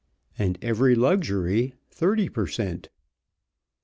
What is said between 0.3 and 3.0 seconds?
and every luxury thirty per cent.